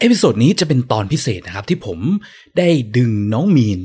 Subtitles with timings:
[0.00, 1.98] episode นี้จะเป็นตอนพิเศษนะครับที่ผม
[2.58, 3.80] ได้ดึงน้องมีน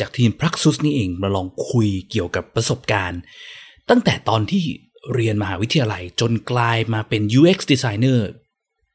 [0.00, 3.20] จากทีมพรักซุสนี่เองมาลองคุยเกี่ยวกับประสบการณ์
[3.90, 4.62] ตั้งแต่ตอนที่
[5.14, 8.20] เรียนมหาวิทยาลัยจนกลายมาเป็น UX designer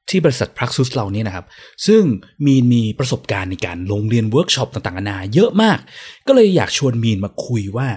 [0.10, 1.46] ที่บริษัทพรักซุสเราเนี่ยนะครับ
[1.88, 2.04] ซึ่ง
[2.46, 5.80] มีนมีประสบการณ์ในการลงเรียนเวิร์กช็อปต่างๆนานาเยอะมาก
[6.28, 7.88] ก็เลยอยากชวนมีนมาคุยว่า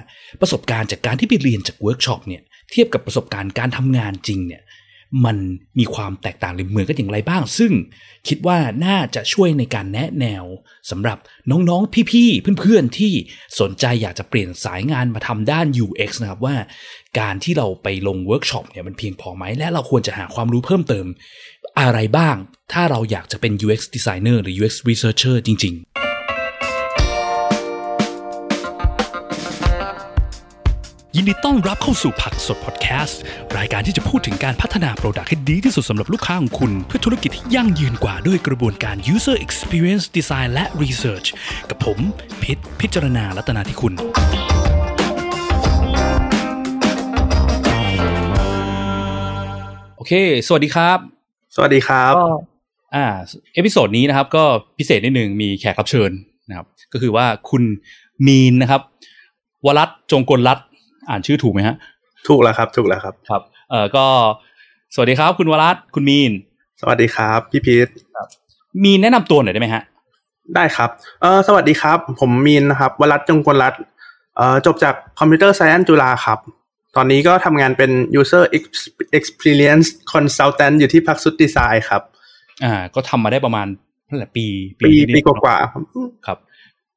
[0.40, 4.62] ประสบการณ์จากการที่ไปเรียนจากเวิร์กช็อปเนี่ยเทียบกับประสบการณ์การทำงานจริงเนี่ย
[5.24, 5.36] มัน
[5.78, 7.72] มีความแตกต่างหรือเหมือนกันอย่างไรบ้าง ซึ่ง
[8.28, 10.44] คิดว่าน่าจะช่วยในการแนะแนว
[10.90, 11.18] สำหรับ
[11.50, 13.12] น้องๆ พี่ๆ เพื่อนๆ ที่
[13.60, 16.56] สนใจอยากจะเปลี่ยนสายงานมาทำด้าน UX นะครับว่า
[17.20, 21.06] การที่เราไปลงเวิร์กช็อปเนี่ยมันเพียงพอไหม และเราควรจะหาความรู้เพิ่มเติม
[21.80, 22.36] อะไรบ้าง
[22.72, 26.05] ถ้าเราอยากจะเป็น UX designer หรือ UX researcher จริง ๆ
[31.18, 33.20] ยินดีต้อนรับเข้าสู่พรักซุสพอดแคสต์
[33.58, 41.28] รายการที่จะพูดถึงการพัฒนา product ให้ดีที่สุดสำหรับลูกค้าของคุณ เพื่อธุรกิจที่ยั่งยืนกว่าด้วยกระบวนการ user experience design และ research
[41.70, 41.98] กับผม
[42.42, 43.92] พิษพิจารณาลัตนาที่คุณ
[49.96, 50.12] โอเค
[50.46, 50.98] สวัสดีครับ
[51.54, 52.26] สวัสดีครับก็
[52.94, 53.06] อ่า
[53.54, 54.44] episode นี้นะครับก็
[54.78, 56.10] พิเศษนิดหนึ่งมีแขกรับเชิญ
[56.48, 57.62] นะครับ ก็คือว่าคุณ
[58.26, 58.82] มีนนะครับ
[59.66, 60.65] วรัตน์จงกลรัตน์
[61.08, 61.76] อ่านชื่อถูกไหมฮะ
[62.28, 64.06] ถูกแล้วครับ ถูกแล้วครับ ครับ เอ่อก็
[64.94, 66.32] สวัสดีครับ คุณวรัตน์คุณมีน
[66.80, 67.88] สวัสดีครับ พี่พีท
[68.84, 69.82] มีนแนะนำตัวหน่อยได้ไหมฮะ
[70.54, 70.90] ได้ครับ
[71.22, 73.80] เออสวัสดีครับ ผมมีนนะครับ วรัตน์จงกลรัตน์
[74.36, 76.38] เอ่อจบจากคอมพิวเตอร์ไซแอนจุฬาครับ
[76.96, 77.90] ตอนนี้ก็ทำงานเป็น
[78.20, 78.42] user
[79.18, 82.02] experience consultant อยู่ที่พักสุดดีไซน์ครับ
[82.64, 83.66] อ่า ก็ทำมาได้ประมาณ
[84.06, 84.46] เท่าไหร่ปี
[84.78, 85.82] ปีนิดๆปีกว่าๆครับ
[86.26, 86.38] ครับ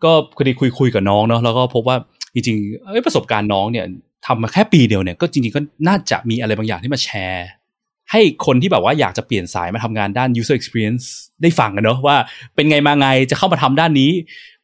[0.04, 1.98] ก็พอดีคุยคุยกับน้องเนาะแล้วก็พบว่า
[2.34, 3.86] จริงๆเอ้ยประสบการณ์น้องเนี่ย
[4.26, 7.48] ทำมาแค่ปีเดียวเนี่ยก็จริงๆก็น่าจะมีอะไรบางอย่างที่มาแชร์
[8.12, 11.06] ให้คนที่แบบว่าอยากจะเปลี่ยนสายมาทำงานด้าน user experience
[11.42, 12.18] ได้ฟังกันเนาะว่า
[12.56, 14.12] เป็นไงมาไงจะเข้ามาทำด้านนี้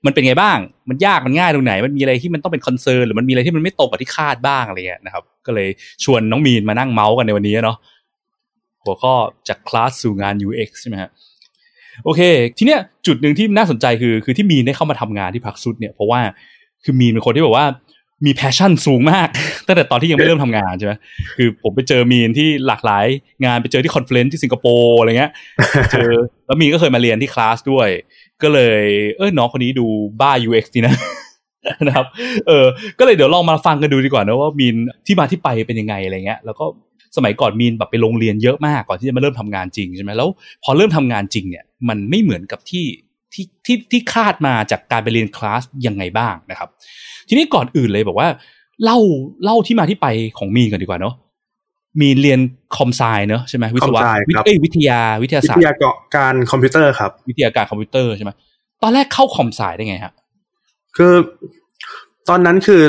[0.06, 0.58] มันเป็นไงบ้าง
[0.90, 5.70] มันยากมันง่ายตรงไหน มันมีอะไรที่มันต้องเป็น concern หรือมันมีอะไรที่มันไม่ตรงกับที่คาดบ้างอะไรเงี้ยนะครับ ก็เลย
[6.04, 7.78] ชวนน้องมีนมานั่งเมาส์กันในวันนี้เนาะ
[8.84, 9.14] หัวข้อ
[9.48, 11.10] จากคลาสสู่งาน UX ใช่ไหมฮะ
[12.04, 12.22] โอเค
[12.58, 16.22] ทีเนี้ยจุดหนึ่งที่น่าสนใจคือ คือที่มีนได้เข้ามาทำงานที่พรักซุสเนี่ยเพราะว่า
[16.86, 17.68] คือมีนเป็นคนที่แบบว่า
[18.26, 19.28] มี passion สูงมาก
[19.68, 20.94] ตั้งแต่ตอนที่ยังไม่เริ่มทำงานใช่ไหม
[21.38, 23.06] คือผมไปเจอมีนที่หลากหลาย
[23.46, 25.32] งานไปเจอที่ conference ที่สิงคโปร์อะไรเงี้ย
[25.92, 26.12] เจอ
[26.46, 27.90] แล้วมีนก็เคยมาเรียนที่คลาสด้วย
[28.44, 28.82] ก็เลย
[29.18, 29.88] เออน้องคนนี้ดู
[30.22, 30.96] บ้า UX ดีนะ
[31.88, 32.06] นะครับ
[32.48, 32.66] เออ
[33.00, 34.76] ก็เลยเดี๋ยวลองมาฟังกันดูดีกว่านะว่ามีน
[35.06, 36.66] ที่มาที่ไปเป็นยังไงอะไรเงี้ย แล้วก็
[37.18, 40.30] สมัยก่อนมีนแบบไปโรงเรียนเยอะมากก่อนที่จะมาเริ่มทำงานจริงใช่ไหมแล้ว
[40.64, 42.86] พอเริ่มทำงานจริงเนี่ยมันไม่เหมือนกับที่
[43.36, 46.70] ที่ที่ที่คาดมาจากการไปเรียนคลาสยังไงบ้างนะครับ
[47.28, 48.28] ทีนี้ก่อนอื่นเลยบอกว่า
[48.84, 48.98] เล่า
[49.44, 50.08] เล่าที่มาที่ไป
[50.38, 51.14] ของมีนกันดีกว่าเนาะ
[52.02, 52.40] มีนเรียน
[52.76, 55.74] com sci เนอะใช่ไหมวิศวะ com sci วิทครับเอ้ยวิทยาวิทยาศาสตร์วิทยา
[56.16, 58.32] การคอมพิวเตอร์ครับ วิทยาการคอมพิวเตอร์ใช่ไหม
[58.84, 60.14] ตอนแรกเข้า com sci ได้ไงฮะ
[60.98, 61.14] คือ
[62.30, 62.82] ตอนนั้นคือ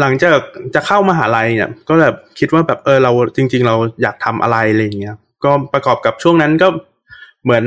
[0.00, 0.32] หลังจาก
[0.74, 6.68] จะเข้ามหาลัยเนี่ย ก็แบบคิดว่าแบบเออเราจริง ๆ เราอยากทำอะไรอะไรอย่างเงี้ยก็ประกอบกับช่วงนั้นก็
[7.44, 7.64] เหมือน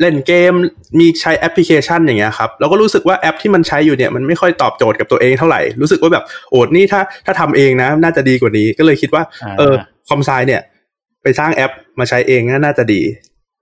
[0.00, 0.52] เล่นเกม
[0.98, 9.74] มีใช้แอปพลิเคชันอย่างเงี้ยครับเราก็รู้สึกว่าแอปที่มันใช้อยู่เนี่ยมันไม่ค่อยตอบโจทย์กับตัวเองเท่าไหร่รู้สึกว่าแบบโอ้นี่ถ้าถ้าทำเองนะ น่าจะดีกว่านี้ก็เลยคิดว่าอ่า เออ
[10.08, 10.62] คอมไซเนี่ย
[11.22, 13.00] ไปสร้างแอปมาใช้เองน่าจะดี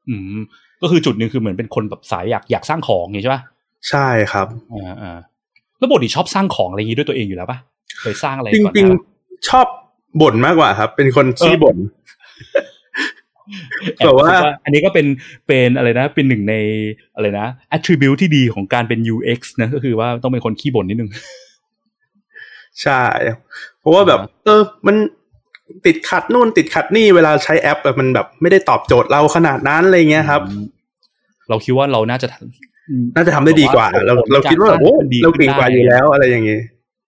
[0.09, 0.38] อืม
[0.82, 3.43] ก็คือจุดหนึ่งคือเหมือนเป็นคนแบบสายอยากอยากสร้างของอย่างนี้ใช่ปะ
[3.91, 5.19] ใช่ครับอ่าอ่า
[5.78, 7.59] แล้วปกติชอบสร้างของอะไรอย่างนี้ด้วยตัวเองอยู่แล้วปะ
[8.00, 9.66] เคยสร้างอะไรจก่อนหริงน้าๆชอบ
[10.20, 11.76] บ่นมากกว่าครับ เป็นคนขี้บ่น
[13.97, 15.07] แอบแบบว่าคิดอันนี้ก็เป็น
[15.47, 16.55] เป็นอะไรนะ เป็นหนึ่งใน
[17.15, 21.11] อะไรนะ attribute ที่ดีของการเป็น UX นะ ก็คือว่าต้องเป็นคนขี้บ่นนิดนึง
[22.83, 23.03] ใช่
[23.81, 24.97] เพราะว่าแบบ เออ มัน
[25.87, 30.65] ติดขัดนู่นติดขัดนี่เวลาใช้แอปแบบมันแบบไม่ได้ตอบโจทย์เราขนาดนั้นอะไรเงี้ยครับอืม
[31.49, 34.93] เราคิดว่าเราน่าจะทำน่าจะทำได้ดีกว่า เราเราคิดว่าโอ้
[35.23, 36.63] เราเก่งกว่าอยู่แล้วอะไรอย่างเงี้ย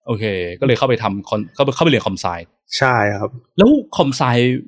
[0.07, 0.23] โอเค
[0.59, 2.25] ก็เลยเข้าไปทำคอนเข้าไปเข้าไปเรียน com sci
[2.77, 4.21] ใช่ครับ แล้ว com sci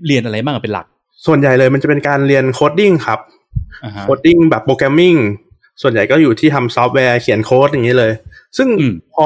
[0.07, 0.87] เรียนอะไรบ้างอะเป็นหลัก
[1.25, 3.19] ส่วนใหญ่เลยมันจะเป็นการเรียน coding ครับ
[3.83, 5.15] อ่าฮะ coding แบบ programming
[5.81, 8.11] ส่วนใหญ่ก็อยู่ที่ทำซอฟต์แวร์เขียนโค้ดอย่างนี้เลย
[8.57, 9.25] ซึ่งอืมพอ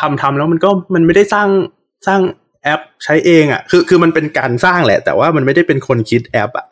[0.00, 1.48] ทำทำแล้วมันก็มันไม่ได้สร้าง
[2.06, 2.20] สร้าง
[2.62, 6.66] แอปใช้เองอะ คือคือมันเป็นการสร้างแหละ แต่ว่ามันไม่ได้เป็นคนคิดแอปอะ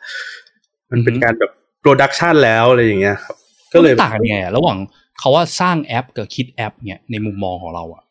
[0.90, 3.36] มันเป็นการแบบ production แล้วอะไรอย่างเงี้ยครับ
[3.72, 4.78] ก็เลยมันต่างกันยังไงอะระหว่าง
[5.18, 8.02] เขาว่าสร้างแอปกับคิดแอปเนี่ยในมุมมองของเราอะ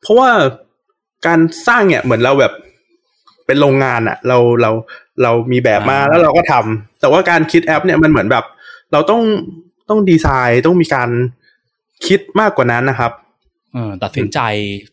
[0.00, 0.30] เพราะว่า
[1.26, 2.52] การสร้างเนี่ยเหมือนเราแบบ
[3.46, 4.70] เป็นโรงงานอะเราเรา
[5.22, 8.44] เรามีแบบมาแล้วเราก็ทำแต่ว่าการคิดแอป เนี่ยมันเหมือนแบบ
[8.92, 9.22] เราต้อง
[9.88, 11.10] ต้องดีไซน์ต้องมีการ
[12.06, 13.12] คิดมากกว่านั้นนะครับ
[13.74, 14.40] เออตัดสินใจ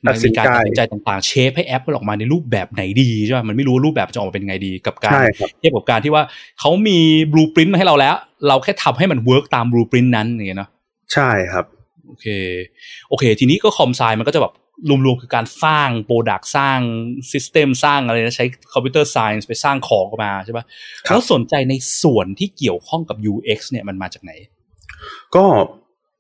[0.05, 6.23] ตัมันดสิมีนใจการตัดสินใจต่างๆ shape ให้แอปมันออกมาในรูปแบบไหนดีใช่ไหมมันไม่รู้ว่ารูปแบบจะออกมาเป็นไงดีกับการใช่ครับเทียบกับการที่ว่า
[6.59, 6.99] เขามี
[7.31, 8.15] blueprint มาให้เราแล้ว
[8.47, 10.69] เราแค่ทำให้มัน work ตาม blueprint นั้นอย่างเงี้ยเนาะ
[11.13, 11.65] ใช่ครับ
[12.07, 12.27] โอเค
[13.09, 14.53] โอเค ทีนี้ก็ com sci มันก็จะแบบ
[14.89, 16.79] รวมๆคือการสร้าง product สร้าง
[17.31, 20.65] system สร้างอะไรนะใช้ computer science ไปสร้างของออกมาใช่ปะ
[21.05, 21.73] ครับแล้วสนใจใน
[22.03, 24.31] ส่วนที่เกี่ยวข้องกับ UX เนี่ยมันมาจากไหน
[25.35, 25.45] ก็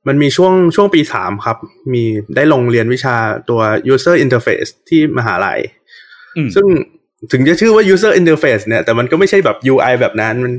[0.07, 1.57] มันมีช่วงช่วงปีสามครับ
[1.93, 2.03] มี
[2.35, 3.15] ได้ลงเรียนวิชา
[3.49, 3.61] ตัว
[3.93, 5.59] user interface ที่มหาลัย
[6.37, 6.67] อืมซึ่ง
[7.31, 10.53] ถึงจะชื่อว่า user interface เนี่ย แต่มันก็ไม่ใช่แบบ UI แบบนั้น มัน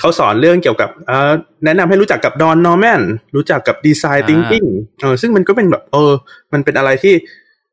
[0.00, 1.32] เอ่อเขาสอนเรื่องเกี่ยวกับเอ่อ
[1.64, 3.00] แนะนำให้รู้จักกับดอนนอร์แมน
[3.36, 4.68] รู้จักกับ design อ่า thinking
[5.00, 6.12] เออซึ่งมันก็เป็นแบบเออ
[6.52, 7.14] มันเป็นอะไรที่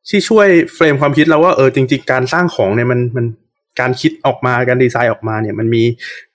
[0.10, 3.26] ที่ช่วยเฟรมความคิดเราว่าเออจริง ๆ การสร้างของเนี่ยมันมัน
[3.80, 5.84] การคิดออกมาการดีไซน์ออกมาเนี่ย มันมี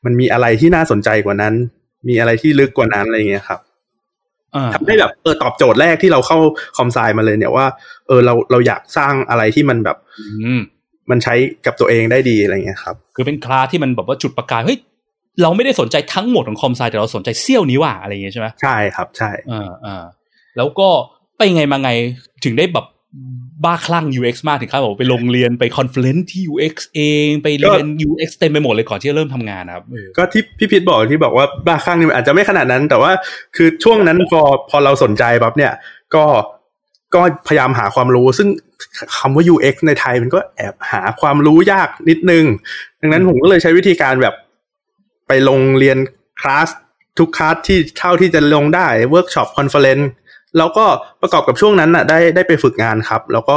[0.04, 1.54] มันมีอะไรที่น่าสนใจกว่านั้น
[2.08, 3.60] มีอะไรที่ลึกกว่านั้นอะไรอย่างเงี้ยครับ
[4.54, 6.38] อ่าทำให้แบบเออตอบโจทย์แรกที่เราเข้า
[6.76, 7.66] คอมไซมาเลยเนี่ยว่า
[8.08, 10.60] เออเราเราอยากสร้างอะไรที่มันแบบอืม
[11.10, 11.34] มันใช้
[11.66, 14.78] กับตัวเองได้ดีอะไรเงี้ยครับ คือเป็นคลาสที่มันแบบว่าจุดประกายเฮ้ย
[15.42, 20.02] เราไม่ได้สนใจทั้งหมดของคอมไซแต่เราสนใจเซี่ยวนี้ว่ะอะไรอย่างเงี้ยใช่ไหมใช่ครับใช่อ่าอ่า
[20.56, 20.88] แล้วก็
[21.36, 21.90] ไปไงมาไง
[22.44, 22.86] ถึงได้แบบ
[23.64, 33.10] บ้าคลั่ง UX มากถึงขั้นบอกว่าไปลงเรียนไป conference ที่ UX เองไปเรียน UX เต็มไปหมดเลยก่อนที่จะเริ่มทำงานนะครับเออก็ที่พี่พิษบอกที่บอกว่าบ้าคลั่งนี่มันอาจจะไม่ขนาดนั้น แต่ว่า
[33.56, 34.40] คือช่วงนั้นพอ
[34.70, 35.72] พอเราสนใจปั๊บเนี่ย
[36.14, 36.24] ก็
[37.14, 38.48] ก็พยายามหาความรู้ ซึ่ง
[39.16, 42.44] คำว่า UX ในไทยมันก็แอบหาความรู้ยากนิดนึง
[43.00, 44.34] ดังนั้นผมก็เลยใช้วิธีการแบบ
[45.28, 45.98] ไปลงเรียน
[46.40, 46.68] คลาส
[47.18, 50.10] ทุกคลาสที่เท่าที่จะลงได้ workshop conference
[50.58, 50.84] แล้วก็
[51.22, 53.54] ประกอบกับช่วงนั้นน่ะได้ได้ไปฝึกงานครับ แล้วก็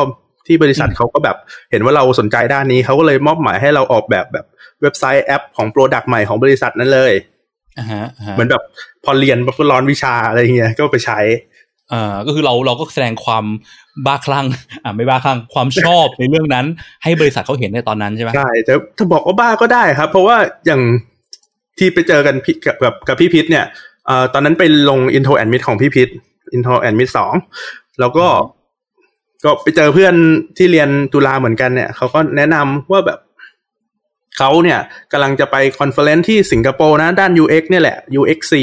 [0.47, 1.37] ที่บริษัทเขาก็แบบ
[1.71, 4.45] เห็นว่าเราสนใจด้านนี้เขาก็เลยมอบหมายให้เราออกแบบแบบ
[4.81, 7.13] เว็บไซต์แอปของ product ใหม่ของบริษัทนั้นเลย
[7.77, 8.63] อ่าฮะอ่าฮะเหมือนแบบ
[9.03, 11.19] พอเรียนปุ๊บก็ร้อนวิชาอะไรเงี้ยก็ไปใช้
[11.91, 13.45] อ่าก็คือเราเราก็แสดงความ
[14.05, 14.45] บ้าคลั่ง
[14.83, 16.65] อ่าไม่บ้าคลั่งความชอบในเรื่องนั้น
[17.03, 20.81] ให้บริษัทเขาเห็นในตอนนั้นใช่ไหมใช่แต่ถ้าบอกว่าบ้าก็ได้ครับ เพราะว่าอย่าง
[21.77, 23.65] ที่ไปเจอกันพี่กับกับกับพี่พิษเนี่ย
[24.05, 26.09] เอ่อตอนนั้นไปลง intro and mid ของพี่พิษ
[26.55, 27.33] intro and mid สอง
[27.99, 28.27] แล้วก็
[29.43, 30.15] ก็ไปเจอเพื่อน
[30.57, 33.19] ที่เรียนตุลาเหมือนกันเนี่ยเขาก็แนะนำว่าแบบ
[34.37, 34.79] เขาเนี่ย
[35.11, 38.53] กำลังจะไปคอนเฟอเรนซ์ที่สิงคโปร์นะ ด้าน UX เนี่ยแหละ UXC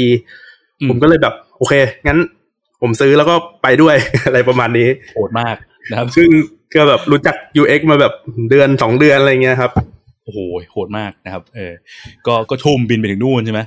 [0.81, 1.73] อืผมก็เลยแบบ โอเค
[2.07, 2.19] งั้น
[2.81, 3.95] ผมซื้อแล้วก็ไปด้วย
[4.25, 5.55] อะไรประมาณนี้โหดมาก
[5.91, 6.27] นะครับ ซึ่ง
[6.75, 8.13] ก็แบบรู้จัก UX มาแบบ
[8.49, 9.71] เดือนสองเดือนอะไรเงี้ยครับ
[10.23, 10.39] โอ้โห
[10.71, 11.73] โหดมากนะครับ เออ
[12.27, 13.61] ก็ก็ทุ่มบินไปถึงนู่นใช่ไหม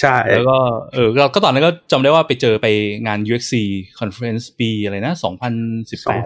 [0.00, 0.56] ใช่ แล้วก็
[0.94, 2.66] เออก็ก็ตอนนั้นก็จำได้ว่าไปเจอไป
[3.06, 3.54] งาน UXC
[4.00, 5.52] Conference ปีอะไรนะ2018สองพัน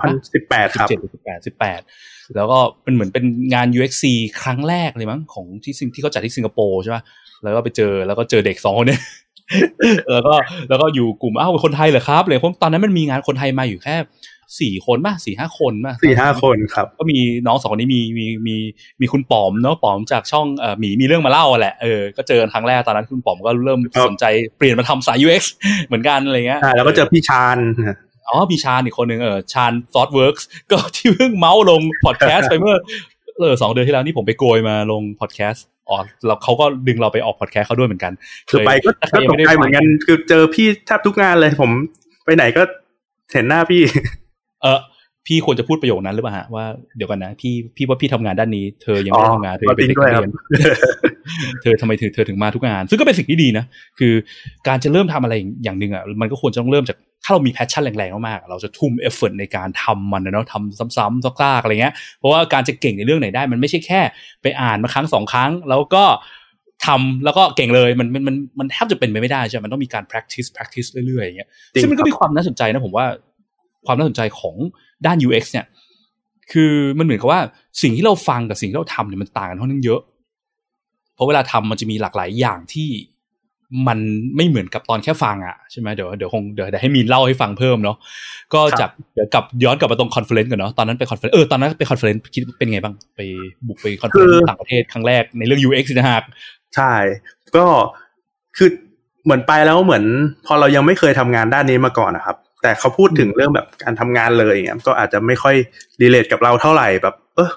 [0.00, 1.46] ป่ะสิบแปดครับ17หรือ18
[1.88, 3.25] 18แล้วก็เป็นเหมือนเป็น
[3.55, 4.05] งาน UXC
[4.43, 7.02] ครั้งแรกเลยมั้งของที่สิงที่เขาจัดที่สิงคโปร์ใช่ป่ะ
[7.44, 9.02] แล้วก็ไปเจอแล้วก็เจอเด็กสองคนเนี่ย
[10.12, 10.34] แล้วก็
[10.69, 13.96] แล้วก็อยู่กลุ่มอ้าวเป็นคนไทยเหรอครับเลยเพราะตอนนั้นมันมีงานคนไทยมาอยู่แค่
[14.61, 18.57] สี่คนป่ะสี่ห้าคนป่ะสี่ห้าคนครับ ก็มีน้องสองคนนี้มีมีมี
[19.01, 24.25] มีคุณป๋อมเนาะป๋อมจากช่องเอ่อหมีมีเรื่องมาเล่าอะแหละเออก็เจอกันครั้งแรกตอนนั้นคุณป๋อมก็เริ่มครับสนใจ
[24.59, 25.43] เปลี่ยนมาทำสาย UX
[25.87, 27.59] เหมือนกันอะไรเงี้ยใช่แล้วก็เจอพี่ชาญ
[28.29, 30.37] อ๋อมีชาญอีกคนหนึ่งเออชาญซอ t เวิร์ก
[30.71, 32.77] ก็ที่เพิ่งเมาส์ลงพอดแคสต์ไปเมื่อ
[33.39, 38.13] เออสองเดือนที่แล้วนี่ผมไปโกยมาลงพอดแคสต์อ๋อแล้วเขาก็ดึงเราไปออกพอดแคสต์เขาด้วยเหมือนกัน
[38.51, 41.71] คือไปก็ถ้าใครก็ยังตกไม่ได้ใจเหมือนกัน คือเจอพี่แทบทุกงานเลยผม
[42.25, 42.63] ไปไหนก็
[43.33, 43.83] เห็นหน้าพี่
[44.62, 44.81] เออ
[45.26, 46.64] พี่ควรจะพูดประโยคนั้นหรือเปล่าฮะว่า
[46.97, 50.32] เดี๋ยวก่อนนะพี่พี่ว่าพี่ทำงานด้านนี้ เธอยังไม่ได้ทำงานเธอยังเป็นเด็กอ๋อจริงด้วยนักครับเรียน
[51.62, 53.64] เธอทำไมถึงเธอถึงมาทุกงาน ซึ่งก็เป็นสิ่งที่ดีนะ
[53.99, 54.12] คือ
[54.69, 64.00] การจะเริ่มทำอะไรอย่างหนึ่งอะมันก็ควรจะต้องเริ่มจากถ้าเรามี passion แรงๆมากๆเราจะทุ่ม effort ในการทำมันนะเนาะทำซ้ำๆซากๆอะไรเงี้ยเพราะว่าการจะเก่งในเรื่องไหนได้ มันไม่ใช่แค่
[64.42, 66.04] ไปอ่านมาครั้งสองครั้ง แล้วก็
[66.87, 73.07] ทำแล้วก็เก่งเลยมันมันมันมันแทบจะเป็นไปไม่ได้ใช่ไหมมันต้องมีการ practice practice เรื่อยๆอย่างเงี้ยจริงซึ่งมันก็ครับมีความน่าสนใจนะผมว่า
[73.87, 74.57] ความน่าสนใจของ
[75.07, 75.66] ด้าน UX เนี่ย
[76.52, 77.40] คือมันเหมือนกับว่า
[77.83, 80.00] สิ่งที่เราฟังกับสิ่งที่เราทำเนี่ยมันต่างกันค่อนข้างเยอะ
[81.14, 82.88] เพราะเวลาทำมันจะมีหลากหลายอย่างที่
[83.88, 83.99] มัน
[84.37, 87.97] ไม่เหมือนกับตอนแค่ฟังอะใช่ไหมเดี๋ยวเดี๋ยวคงเดี๋ยวให้มีนเล่าให้ฟังเพิ่มเนาะ
[88.55, 93.21] ก็จากเดี๋ยวกลับย้อนกลับมาตรง conference กันเนาะตอนนั้นไป conference เออตอนนั้นไป conference คิดเป็นไงบ้างไป
[93.66, 96.21] บุกไป conference ต่างประเทศครั้งแรกในเรื่อง UX นะฮะ
[96.76, 96.93] ใช่
[97.57, 97.66] ก็
[98.57, 98.71] คือ
[99.25, 100.05] เหมือนไปแล้วเหมือน
[100.47, 105.54] พอเรายังไม่เคยทำงานด้านนี้มาก่อนนะครับ แต่เขาพูดถึงเรื่องแบบการทำงานเลยอย่างเงี้ยก็อาจจะไม่ค่อย
[106.00, 107.50] relate กับเราเท่าไหร่แบบ เออ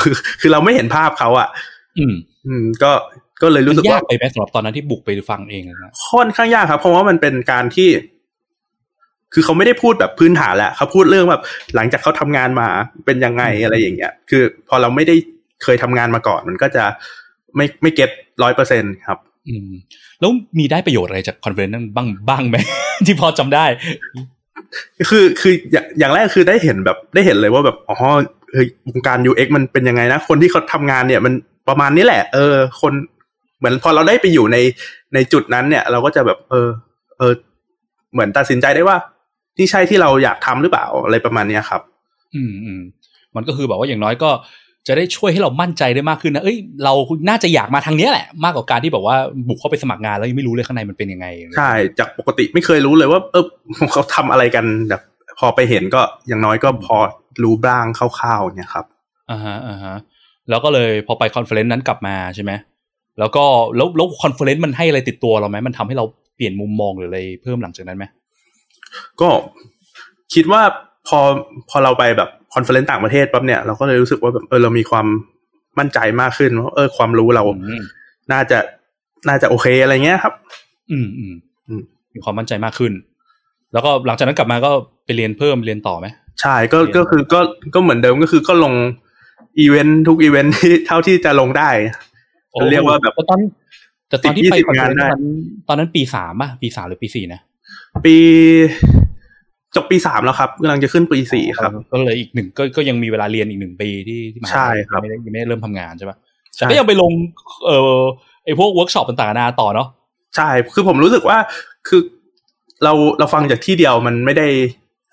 [0.00, 1.48] คือคือเราไม่เห็นภาพเขาอะ
[1.98, 2.14] อืม
[2.46, 2.92] อืม ก็
[3.42, 7.88] ก็เลยรู้สึกว่ามันยากไปไหมสำหรับตอนนั้นที่บุกไปฟังเองนะค่อนข้างยากครับ เพราะว่ามันเป็นการที่
[9.34, 11.42] คือเขาไม่ได้พูดแบบพื้นฐานแหละเขาพูดเรื่องแบบ
[11.74, 12.68] หลังจากเขาทำงานมา
[13.06, 15.14] เป็นยังไงอะไรอย่างเงี้ย คือ พอเราไม่ได้
[15.62, 16.84] เคยทำงานมาก่อน มันก็จะ
[17.56, 18.10] ไม่ไม่เก็ต
[18.42, 19.18] ร้อยเปอร์เซ็นครับ
[19.48, 19.70] อืม
[20.20, 22.56] แล้วมีได้ประโยชน์อะไรจากคอนเฟอเรนซ์นั้นบ้างบ้างไหม
[23.06, 23.66] ที่พอจำได้
[25.10, 27.96] คือคืออย่างอย่างแรกคือได้เห็นแบบได้เห็นเลยว่าแบบอ๋อ
[28.52, 31.32] เฮ้ยวงการ UX มันเป็นยังไงนะคนที่เขาทำงานเนี่ยมัน
[31.68, 32.92] ประมาณนี้แหละ เออ คน
[33.58, 34.56] เหมือนพอเราได้ไปอยู่ใน
[35.14, 36.68] ในจุดนั้นเนี่ย เราก็จะแบบ เออ
[37.18, 37.32] เออ
[38.12, 38.96] เหมือนตัดสินใจได้ว่า
[39.58, 41.80] นี่ใช่ที่เราอยากทำหรือเปล่าอะไรประมาณเนี้ยครับ
[42.34, 42.80] อืมอืม
[43.36, 44.30] มันก็คือแบบว่าอย่างน้อยก็
[44.86, 46.92] จะได้ช่วยให้เรามั่นใจได้มากขึ้นนะ เอ้ย เรา
[47.28, 49.16] น่าจะอยากมาทางเนี้ยแหละ มากกว่าการที่แบบว่า
[49.48, 51.26] บุกเข้าไปสมัครงานแล้วยังไม่รู้เลยข้างในมันเป็นยังไง
[51.56, 53.44] ใช่ จากปกติไม่เคยรู้เลยว่า เออ
[53.92, 55.02] เขาทำอะไรกันแบบ
[55.38, 56.96] พอไปเห็นก็อย่างน้อยก็พอ
[57.42, 58.84] รู้บ้างคร่าวๆเนี่ยครับ
[59.30, 59.96] อ่าฮะ อ่าฮะ
[60.50, 62.52] แล้วก็เลยพอไป conference นั้นกลับมาใช่ไหม
[63.18, 63.44] แล้วก็
[63.76, 66.04] แล้วแล้ว conference มันให้อะไรติดตัวเราไหม มันทำให้เรา
[66.36, 68.04] เปลี่ยนมุมมองหรืออะไรเพิ่มหลังจากนั้นไหม
[69.20, 69.28] ก็
[70.34, 70.62] คิดว่า
[71.08, 71.18] พอ
[71.70, 75.06] พอเราไปแบบ conference ต่างประเทศปั๊บเนี่ยเราก็เลยรู้สึกว่าแบบเออเรามีความ
[75.78, 77.82] มั่นใจมากขึ้นว่าเออความรู้เราอืม
[78.32, 78.58] น่าจะ
[79.28, 80.34] น่าจะโอเคอะไรเงี้ยครับ
[80.90, 81.34] อืมอืม
[81.68, 81.82] อืม
[82.14, 82.92] มีความมั่นใจมากขึ้น
[83.72, 84.70] แล้วก็หลังจากนั้นกลับมาก็
[85.04, 86.06] ไปเรียนเพิ่มเรียนต่อไหม
[86.40, 87.40] ใช่ก็เรียนก็คือก็
[87.74, 88.74] ก็เหมือนเดิมก็คือก็ลง
[89.58, 91.70] อีเวนท์ทุกอีเวนท์ที่เท่าที่จะลงได้
[92.50, 93.40] โอ้เรียกว่าแบบแต่ตอน
[94.08, 95.24] แต่ตอนที่ไป10-20คอนเฟอเรนงานซ์ได้นั้น
[95.68, 97.40] ตอนนั้นปีสามป่ะปีสามหรือปีสี่นะ
[98.04, 98.16] ปี
[99.76, 106.16] จบปีสามแล้วครับกำลังจะขึ้นปีสี่ครับ ก็เลยอีกหนึ่งก็ก็ยังมีเวลาเรียนอีกหนึ่งปีที่ที่มหาลัยใช่ครับยังไม่ได้ยังไม่ได้เริ่มทำงานใช่ปะ
[106.56, 107.12] ใช่แต่ก็ยังไปลง
[107.66, 108.00] เอ่อ
[108.44, 109.88] ไอพวกเวิร์กช็อปต่างๆนานาต่อเนาะ
[110.36, 111.38] ใช่ คือผมรู้สึกว่า
[111.88, 112.00] คือ
[112.84, 114.46] เราเราฟังจากที่เดียวมันไม่ได้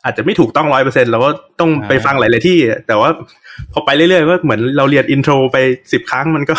[0.03, 1.29] อาจจะไม่ถูกต้องร้อยเปอร์เซ็นเราก็
[1.59, 3.09] ต้องไปฟังหลาย ๆ ที่ แต่ว่า
[3.73, 5.57] พอไปเรื่อยๆก็เหมือนเราเรียนอินโทรไป
[5.91, 6.55] สิบครั้งมันก็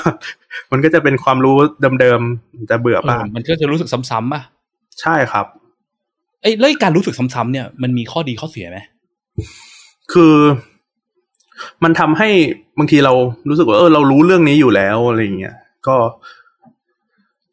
[0.73, 1.57] มันก็จะเป็นความรู้
[2.01, 4.43] เดิมๆจะเบื่อเอบ้าองมันก็จะรู้สึกซ้ำๆป่ะ
[5.01, 5.47] ใช่ครับ
[6.45, 8.79] เอ้ยแล้วไอ้การรู้สึกซ้ำๆเนี่ยมันมีข้อดีข้อเสียไหม
[10.13, 10.35] คือ
[11.85, 12.29] มันทำให้
[12.79, 13.13] บางทีเรา
[13.49, 15.97] รู้สึกว่าเออเรารู้เรื่องนี้อยู่แล้วอะไรอย่างเงี้ยก็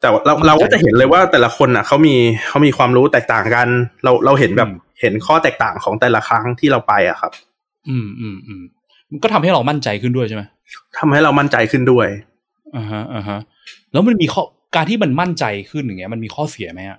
[0.00, 2.14] แต่ว่าเราเราก็จะเห็นเลยว่าแต่ละคนอะเขามี
[2.48, 3.68] เขามีความรู้แตกต่างกัน
[4.04, 4.70] เราเราเห็นแบบ
[5.00, 7.32] เห็นข้อแตกต่างของแต่ละครั้งที่เราไปอะครับ
[7.88, 8.62] อืมอืมอืม
[9.10, 10.42] มันก็ทำให้เรามั่นใจขึ้นด้วยใช่ไหม
[10.98, 12.08] ทำให้เรามั่นใจขึ้นด้วย
[12.76, 13.38] อ่าฮะอ่าฮะ
[13.92, 14.42] แล้วมันมีข้อ
[14.76, 16.98] การที่มันมั่นใจขึ้นอย่างเงี้ย มันมีข้อเสียไหมอะ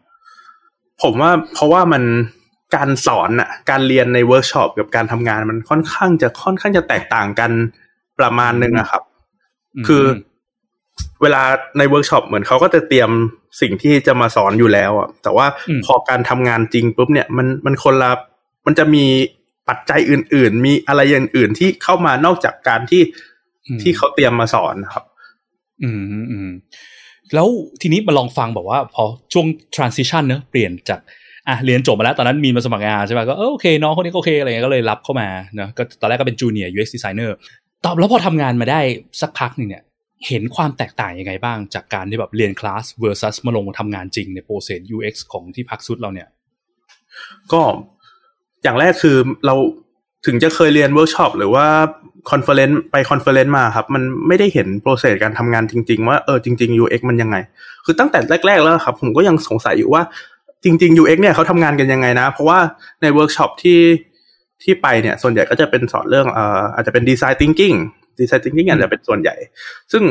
[1.02, 2.04] ผมว่าเพราะว่ามัน
[2.76, 7.52] การสอนอะการเรียนในเวิร์กช็อปกับการทำงานมันค่อนข้างจะค่อนข้างจะแตกต่างกัน
[8.20, 10.04] ประมาณหนึ่งอะครับ คือ
[11.22, 11.44] เวลา
[11.78, 13.10] ในเวิร์กช็อปเหมือนเขาก็จะเตรียม
[13.62, 18.12] สิ่งที่จะมาสอนอยู่แล้วอะแต่ว่าอืมพอการทำงานจริงปุ๊บเนี่ยมันมันคนละ
[18.66, 19.06] มันจะมี
[19.70, 23.02] ปัจจัยอื่น ๆ มีอะไรอย่างอื่นที่เข้ามานอกจากการที่
[23.68, 25.04] อืมที่เขาเตรียมมาสอนนะครับ
[25.84, 26.50] อืมอืมอืม
[27.34, 27.48] แล้ว
[27.82, 29.04] ทีนี้มาลองฟังบอกว่าพอ
[29.34, 31.00] ช่วง transition เนอะเปลี่ยนจาก
[31.48, 37.32] อะเรียนจบมาแล้วตอนนั้นมีมาสมัครงานใช่ไหมก็โอเคน้องคนนี้ก็โอเคอะไรเงี้ยก็เลยรับเข้ามาเนอะก็ตอนแรกก็เป็น junior UX designer
[37.86, 38.80] ตอบแล้วพอทำงานมาได้
[39.22, 39.84] สักพักหนึ่งเนี่ย
[40.28, 46.28] เห็นความแตกต่างยังไงบ้าง จากการที่แบบเรียนคลาส versus มาลงทำงานจริงในโปรเซส UX ของที่พักสุดเราเนี่ย
[47.52, 47.62] ก็
[48.64, 49.56] อย่างแรกคือเรา
[50.26, 51.66] ถึงจะเคยเรียนเวิร์กช็อปหรือว่า
[52.32, 57.36] conference ไป conference มาครับ มันไม่ได้เห็น process การทำงานจริง ๆ ว่าเออจริง ๆ UX มันยังไง
[57.86, 60.02] คือตั้งแต่แรก ๆ แล้วครับ ผมก็ยังสงสัยอยู่ว่า
[60.64, 62.60] จริง ๆ UX เนี่ยเขาทำงานกันยังไงนะ เพราะว่า
[63.02, 63.80] ในเวิร์กช็อปที่
[64.64, 67.76] ที่ไปเนี่ย ส่วนใหญ่ก็จะเป็นสอนเรื่องเอ่ออาจจะเป็นดีไซน์ thinking
[68.20, 69.36] ดีไซน์ thinking อาจจะเป็นส่วนใหญ่
[69.92, 70.04] ซึ่ง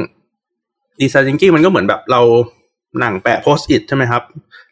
[1.00, 2.20] design thinking มันก็เหมือนแบบเรา
[3.00, 4.22] นั่งแปะ Post-it ใช่ไหมครับ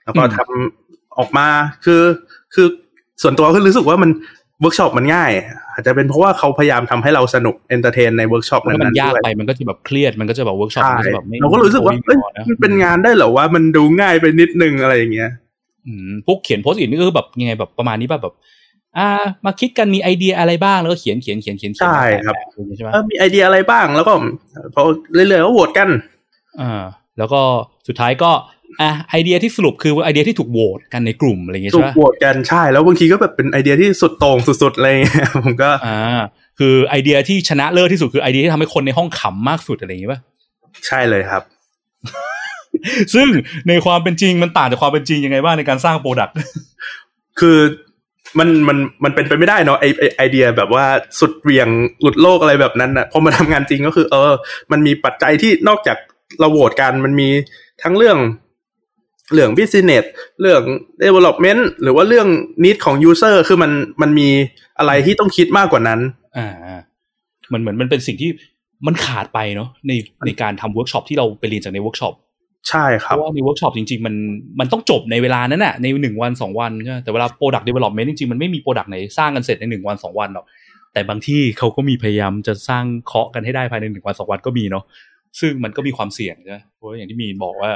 [0.04, 1.46] แล้วก็อืมทำออกมา
[1.84, 2.02] คือ
[2.54, 2.66] คือ
[3.22, 4.10] ส่วนตัวก็รู้สึกว่ามัน
[4.60, 5.30] เวิร์กช็อปมันง่าย
[5.72, 15.30] อาจจะเป็นเพราะว่าเขาพยายามทำให้เราสนุก entertain ในเวิร์กช็อปนั้นๆถ้ามันยากด้วยไปมันก็จะแบบเครียดมันก็จะแบบเวิร์กช็อปใช่มันจะแบบไม่เราก็รู้สึกว่าไม่เอ้ยพอนะมันเป็นงานได้เหรอว่ามันดูง่ายไปนิดนึงอะไรอย่างเงี้ย
[15.86, 18.34] อืมพวกเขียนโพสต์อิทนี่ก็คือแบบยังไงแบบประมาณนี้ป่ะแบบ
[18.98, 19.08] อ่า
[19.44, 24.12] มาคิดกันมีไอเดียอะไรบ้างแล้วก็เขียนเขียนเขียนเขียนเขียนใช่ครับแปะๆอย่างเงี้ยใช่ไหมเออมีไอเดียอะไรบ้างแล้วก็
[24.74, 24.82] พอ
[25.14, 25.88] เรื่อยๆก็โหวตกัน
[26.60, 26.82] อ่า
[27.18, 27.40] แล้วก็
[27.88, 28.30] สุดท้ายก็
[28.80, 36.20] อะไอเดียที่สรุปคือไอเดียที่ถูกโหวตกันในกลุ่มอะไรอย่างเงี้ยถูใช่กปะโหวตกันใช่แล้วบางทีก็แบบเป็นไอเดียที่สุดโต่งสุดๆอะไรอย่างเงี้ยผมก็อ่า
[36.58, 40.20] คือไอเดียที่ชนะเลิศที่สุดคือไอเดียที่ทำให้คนในห้องขำมากสุดอะไรอย่างเงี้ยป่ะ
[40.86, 41.42] ใช่เลยครับ
[43.14, 43.28] ซึ่ง
[43.68, 46.36] ในความเป็นจริงมันต่างจากความเป็นจริงยังไงบ้างในการสร้างโปรดักต์
[47.40, 47.58] คือ
[48.38, 50.84] มันมันมันเป็นไปไม่ได้เนาะไอไอไอเดียแบบว่า
[51.20, 51.68] สุดเหวียง
[52.00, 54.32] หลุดโลกอะไรแบบนั้นนะพอมาทำงานจริงก็คือ เออ
[54.72, 55.96] มันมีปัจจัยที่นอกจาก
[56.40, 57.28] เราโหวตกันมันมี
[57.82, 58.18] ทั้งเรื่อง
[59.32, 60.04] เรื่อง business
[60.40, 60.62] เรื่อง
[61.04, 62.28] development หรือว่าเรื่อง
[62.64, 63.72] need ของ user คือมัน
[64.02, 64.28] มันมี
[64.78, 66.00] อะไรที่ต้องคิดมากกว่านั้น
[66.36, 66.80] อ่า
[67.52, 68.30] มันเหมือนมันเป็นสิ่งที่
[68.86, 69.92] มันขาดไปเนาะใน
[70.26, 72.14] ในการทำเวิร์กช็อปที่เราไปเรียนจากในเวิร์กช็อป
[72.68, 74.14] ใช่ครับราะว่าในเวิร์กช็อปจริงๆ มัน
[74.60, 80.46] มันต้องจบในเวลานั้นน่ะในหนึ่งวันสองวันใช่ไหมแต่เวลา Product Development จริงๆ มันไม่มี Product ไหนสร้างกันเสร็จในหนึ่งวันสองวันหรอก
[80.92, 84.84] แต่บางที่เขาก็มีพยายามจะสร้างเคาะกันให้ได้ภายในหนึ่งวันสองวันก็มีเนาะ
[85.40, 87.70] ซึ่งมันก็มีความเสี่ยงใช่ไหมเพราะว่าอย่างที่มีนบอกว่า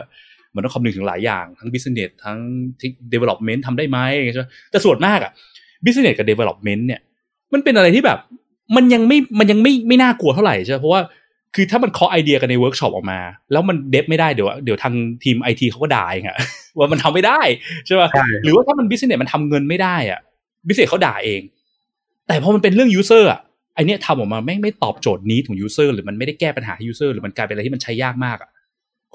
[0.55, 2.39] มันต้องคำนึงถึงหลายอย่างทั้ง business ทั้ง
[3.13, 3.99] development ทำได้ไหม
[4.33, 5.33] ใช่ไหมแต่ส่วนมากอะ
[5.85, 7.01] business กับ development เนี่ย
[7.53, 8.19] มันเป็นอะไรที่แบบ
[8.77, 11.01] มันยังไม่มันยังไม่ไม่น่ากลัวเท่าไหร่ใช่ไหมเพราะว่า
[11.55, 13.19] คือถ้ามันเคาะไอเดียกันในเวิร์กช็อปออกมา
[13.53, 14.95] แล้วมัน dev ไม่ได้เดี๋ยวเดี๋ยวทาง
[15.25, 16.37] ทีมไอทีเขาก็ด่าเองอะ
[16.79, 17.41] ว่ามันทำไม่ได้
[17.87, 20.21] ใช่ป่ะใช่หรือว่าถ้ามัน business มันทำเงินไม่ได้อะ
[20.69, 21.41] business เขาด่าเอง
[22.27, 23.41] แต่พอมันเป็นเรื่อง user อะ
[23.75, 28.51] ไอเนี้ยทำออกมาแม่งไม่ตอบโจทย์ need ของ user หรือมันไม่ได้แก้ปัญหาให้ user หรือมันกลายเป็นอะไรที่มันใช้ยากมากอะ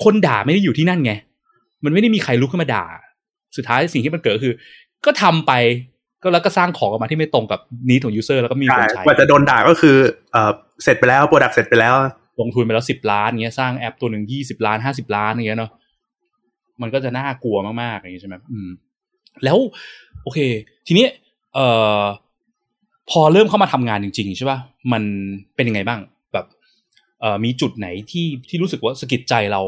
[0.04, 1.12] คนด่าไม่ได้อยู่ที่นั่นไง
[1.84, 2.86] มันไม่ได้มีใครลุกขึ้นมาด่า
[3.58, 4.54] สุดท้ายสิ่งที่มันเกิดคือ
[5.06, 5.52] ก็ทำไป
[6.24, 7.60] ก็แล้วก็สร้างของออกมาที่ไม่ตรงกับ
[7.90, 9.96] need ของ user แล้วก็มีใช่คนใช้กว่าจะโดนด่าก็คือ
[10.32, 10.52] เอ่อ
[10.84, 11.96] เสร็จไปแล้ว product เสร็จไปแล้ว
[12.42, 15.72] ลงทุนไปแล้วสิบล้านเงี้ยสร้างแอปตัวหนึ่งยี่สิบล้านห้าสิบล้านอย่างเงี้ยเนาะ
[16.82, 18.70] มันก็จะน่ากลัวมากๆอย่างงี้ใช่ไหมอืม
[19.44, 19.58] แล้ว
[20.24, 20.40] โอเค
[20.88, 21.06] ทีนี้
[21.56, 21.68] เอ่
[22.00, 22.02] อ
[23.10, 24.60] พอเริ่มเข้ามาทำงานจริง ๆ ใช่ป่ะ
[24.92, 25.04] มัน
[25.56, 26.19] เป็นยังไงบ้างแบบเอ่อ
[27.46, 29.62] มีจุดไหนที่ที่รู้สึกว่าสะกิดใจเรา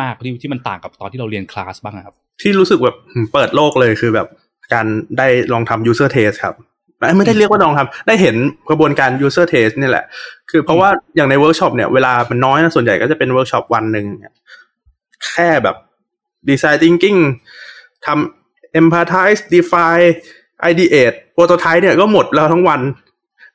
[0.00, 2.96] มากๆที่ที่มันต่างกับตอนที่เราเรียนคลาสบ้างครับ ที่รู้สึกแบบ
[3.32, 4.28] เปิดโลกเลยคือแบบ
[4.72, 4.86] การ
[5.18, 6.54] ได้ลองทำ user test ครับ
[7.16, 8.36] ไม่ได้เรียกว่าลองทำได้เห็น
[8.70, 10.04] กระบวนการ user test นี่แหละ
[10.50, 14.06] คือเพราะว่าอย่างในเวิร์กช็อปเนี่ยเวลามันน้อยนะส่วนใหญ่ก็จะเป็นเวิร์กช็อปวันหนึ่ง
[15.26, 15.76] แค่แบบ
[16.48, 17.20] design thinking
[18.06, 20.08] ทำ empathize define
[20.70, 22.80] ideate prototype เนี่ยก็หมดแล้วทั้งวัน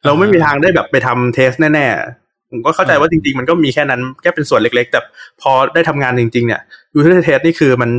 [0.06, 2.23] เราไม่มีทางได้แบบไปทำเทสแน่ๆ
[2.53, 5.00] ผมก็เข้าใจว่าจริง ๆ มันก็มีแค่นั้นแค่เป็นส่วนเล็ก ๆ แต่
[5.41, 6.62] พอได้ทำงานจริง ๆ เนี่ย
[6.98, 7.91] user test นี่คือมัน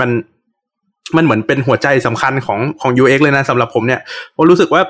[0.00, 0.10] มัน
[1.16, 4.00] มันเหมือนเป็นหัวใจสำคัญของของ UX เลยนะสำหรับผมเนี่ย
[4.36, 4.82] ผมรู้สึกว่า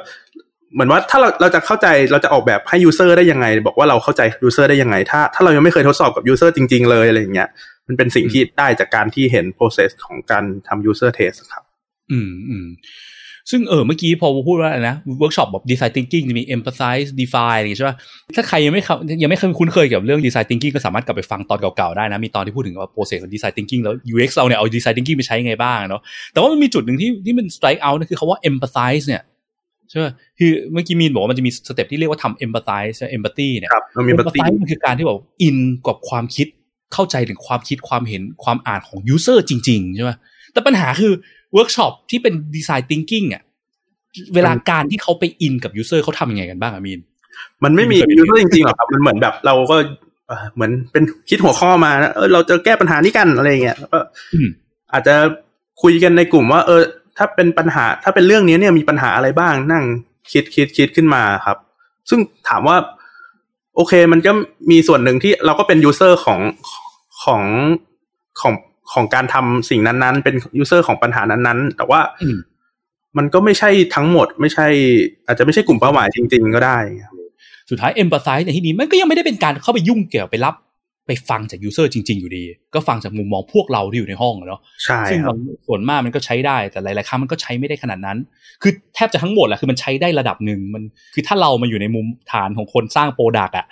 [0.74, 7.48] เหมือนว่าถ้าเราเราจะเข้าใจเราจะออกแบบให้ user ได้ยังไง บอกว่าเราเข้าใจ user ได้ยังไง ถ้าถ้าเรายังไม่เคยทดสอบกับ user จริง ๆ เลยอะไรอย่างเงี้ย
[7.86, 11.64] มันเป็นสิ่งที่ได้จากการที่เห็น process ของการทำ user test ครับ
[12.10, 12.66] อืมอืม
[13.50, 17.96] ซึ่งเออเมื่อกี้พอพูดว่าอะไรนะเวิร์กช็อปแบบ design thinking จะมี empathize define อะไรอย่างงี้ใช่ป่ะ
[18.36, 27.98] ถ้าใครยังไม่เข้ายังไม่เคยคุ้นเคยกับเรื่อง design thinking ก็สามารถกลับไปฟังตอนเก่าๆได้นะมีตอนที่พูดถึงว่า process ของ design thinking แล้ว UX เราเนี่ยเอา design thinking ไปใช้ยังไงบ้างเนาะแต่ว่ามันมีจุดหนึ่งที่ที่มัน strike out
[27.98, 29.22] นะคือคำว่า empathize เนี่ย
[29.90, 36.46] ใช่ป่ะคือเมื่อกี้มีนบอกว่ามันจะมี step ที่เรียกว่าทำ empathize empathy เนี่ยครับเรามี empathy empathize มันคือการที่แบบอินกับความคิด
[36.94, 40.10] เข้าใจถึงความคิดความเห็นความอ่านของ user จริง ๆ ใช่ไหม
[40.52, 41.12] แต่ปัญหาคือ
[41.56, 43.42] เวิร์กช็อปที่เป็น design thinking อะ
[44.34, 47.00] เวลาการที่เขาไปอินกับ user เขาทำยังไงกันบ้างอะมีน
[47.64, 49.76] มันไม่มี user จริงๆหรอกครับ มันเหมือนแบบเราก็
[50.26, 53.98] เอ่อเหมือนเป็นคิดหัวข้อมานะเออเราจะแก้ปัญหานี้กันอะไรอย่างเงี้ยแล้วก็
[54.32, 54.48] อืม
[54.92, 55.14] อาจจะ
[55.82, 56.82] คุยกันในกลุ่มว่า เออ
[57.16, 59.84] ถ้าเป็นปัญหา ถ้าเป็นเรื่องนี้เนี่ยมีปัญหาอะไรบ้างนั่ง
[60.32, 61.56] คิดคิดคิดขึ้นมาครับ
[62.08, 62.76] ซึ่งถามว่า
[63.76, 64.32] โอเค มันก็
[64.70, 66.40] มีส่วนหนึ่งที่เราก็เป็น user ของ
[67.24, 67.42] ของ
[68.40, 68.52] ของ
[68.92, 72.38] ของการทำสิ่งนั้นๆ เป็นยูเซอร์ของปัญหานั้นๆ แต่ว่าอืม
[73.18, 74.66] มันก็ไม่ใช่ทั้งหมด ไม่ใช่
[75.26, 76.78] อาจจะไม่ใช่กลุ่มเป้าหมายจริง ๆ ก็ได้
[77.70, 80.54] สุดท้าย empathize ในที่นี้มันก็ยังไม่ได้เป็นการเข้าไปยุ่งเกี่ยวไปรับ
[81.06, 88.18] ไปฟังจาก user จริง ๆ อยู่ดี ก็ฟังจากมุมมองพวกเราที่อยู่ในห้องอะเนาะใช่ซึ่งครับบางส่วนมากมันก็ใช้ได้แต่หลาย ๆ ครั้งมันก็ใช้ไม่ได้ขนาดนั้น
[88.62, 90.82] คือแทบจะทั้งหมดแหละคือมันใช้ได้ระดับหนึ่งมัน
[91.14, 93.66] คือถ้าเรามาอยู่ในมุมฐานของคนสร้าง product อะ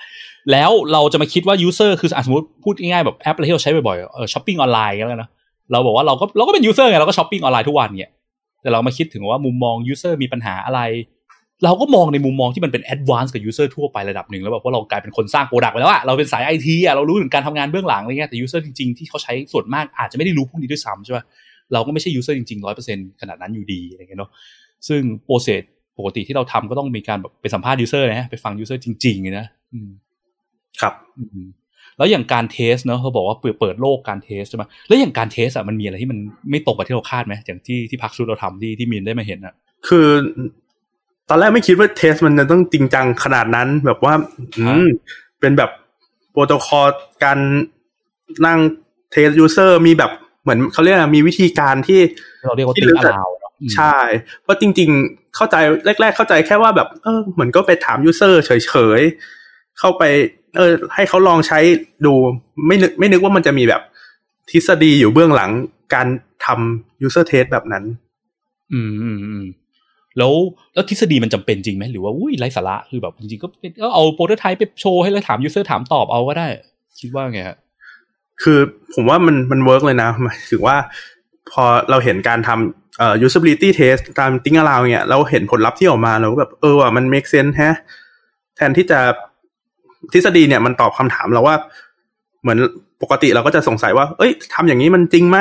[0.53, 5.31] แล้วเราจะมาคิดว่า user คืออะสมมติพูดง่ายๆแบบแอปอะไรที่เราใช้บ่อยๆเออช้อปปิ้งออนไลน์กันแล้วกันนะ
[5.73, 8.13] เราบอกว่าเราก็เราก็เป็น user ไงเราก็ช้อปปิ้งออนไลน์ทุกวันเนี่ย
[8.63, 10.81] แต่เรามาคิดถึงว่ามุมมอง user มีปัญหาอะไร
[11.65, 21.25] เราก็มองในมุมมองที่มันเป็น advance กว่า user ทั่วไประดับหนึ่งแล้วแบบว่าเรากลายเป็นคนสร้าง product ไปแล้วอะเราเป็นสายไอทีอะเรารู้ถึงการทำงานเบื้องหลังอะไรเงี้ยแต่ user จริงๆที่เขาใช้ส่วนมากอาจจะไม่ได้รู้พวกนี้ด้วยซ้ำใช่ป่ะ
[21.73, 24.31] เราก็ไม่ใช่ user จริงๆร้อยเปอร์เซ็นขนาดนั้นอยู่ดีอะไรเงี้ยเนาะ
[24.89, 25.63] ซึ่ง process
[25.99, 29.91] ปกติที่เราทำก็ต้องมีการแบบไปสัมภาษณ์ user นะฮะไปฟัง user จริงๆเลยนะอืม
[30.81, 31.49] ครับอืม
[31.99, 36.19] แล้วอย่างการ test เนาะเขาบอกว่าเปิดเปิดโลกการ test ใช่ไหมแล้วอย่างการ test อะมันมีอะไรที่มัน
[36.51, 39.55] ไม่ตรงกับที่เราคาดไหมอย่างที่ที่พักซูเราทำที่ที่มีนได้มาเห็นอะ
[39.89, 40.09] คือ
[41.29, 44.15] ตอนแรกไม่คิดว่า test มันจะต้องจริงจังขนาดนั้น แบบว่า
[44.59, 44.87] อืม
[45.41, 45.71] เป็นแบบ
[46.31, 46.87] โปรโตคอล
[47.25, 47.39] การ
[48.47, 48.59] นั่ง
[49.13, 50.11] test user มีแบบ
[50.43, 52.01] เหมือนเขาเรียกอะไรมีวิธีการที่
[52.45, 53.97] เราเรียกว่า thinking aloud เนาะอืมใช่
[54.43, 55.57] เพราะจริง ๆ เข้าใจ
[56.01, 58.51] แรก ๆ เข้าใจแค่ว่าแบบ เออเหมือนก็ไปถาม user เฉ
[58.99, 60.03] ยๆเข้าไป
[60.57, 61.59] เออ ให้เขาลองใช้
[62.07, 62.15] ดู
[62.67, 63.83] ไม่นึกไม่นึกว่ามันจะมีแบบ
[64.51, 65.51] ทฤษฎีอยู่เบื้องหลัง
[65.95, 66.07] การ
[66.45, 67.85] ทำ user test แบบนั้น
[68.73, 69.45] อืมอืมอืม
[70.19, 70.33] แล้ว
[70.75, 76.47] แล้ทฤษฎีมันจำเป็นจริงไหมหรือว่าอุ้ยไร้สาระคือแบบจริงๆก็เป็นก็เอา prototype ไปโชว์ให้แล้วถาม user ถามตอบเอาก็ได้
[77.01, 77.57] คิดว่าไงฮะ
[78.43, 78.59] คือ
[78.95, 80.77] ผมว่ามันมัน work เลยนะหมายถึงว่า
[81.53, 87.77] พอเราเห็นการทำเอ่อ usability test ตาม thinking aloud เนี่ยเราเห็นผลลัพธ์ที่ออกมาเราก็แบบเออว่ะมัน make sense แฮะ
[88.57, 89.01] แทนที่จะ
[90.13, 91.57] ทฤษฎีเนี่ยมันตอบคำถามเราว่า
[92.43, 92.59] เหมือน
[93.03, 95.39] ปกติเราก็จะสงสัยว่า เอ้ยทำอย่างนี้มันจริงไหม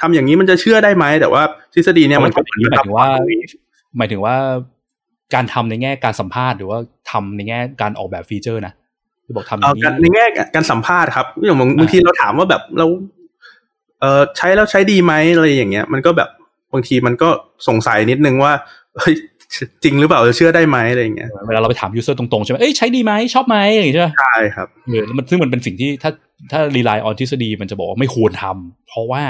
[0.00, 1.42] ทำอย่างนี้มันจะเชื่อได้ไหมแต่ว่า
[1.74, 3.08] ทฤษฎีเนี่ยมันก็หมายถึงว่า
[3.96, 4.36] หมายถึงว่า
[5.34, 6.78] การทำในแง่การสัมภาษณ์หรือว่า
[7.10, 8.74] ทำในแง่การออกแบบ feature นะ
[9.24, 12.86] ที่บอกทำอเอาย่างการในนี้แง่การสัมภาษณ์ครับอย่างบางบางทีเราถามว่าแบบเรา
[14.00, 16.28] เออใช้แล้วใช้ดีไหมอะไรอย่างเงี้ย มันก็แบบ
[16.72, 17.28] บางทีมันก็
[17.68, 18.52] สงสัยนิดนึงว่า
[18.96, 19.14] เฮ้ย
[19.82, 26.10] จริงหรือเปล่าจะเชื่อได้ไหมอะไรอย่างเงี้ยเวลาเราไปถาม user ตรงๆใช่ไหมเอ้ยใช้ดีไหมชอบไหมอย่างงี้ใช่ไหมใช่ครับเออแล้วมันซึ่งมันเป็นสิ่งที่ถ้า
[26.52, 29.22] ถ้า rely on ทฤษฎีมันจะบอกว่าไม่ควรทำเพราะว่า